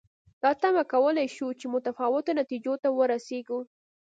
[0.43, 3.59] دا تمه کولای شو چې متفاوتو نتیجو ته ورسېږو.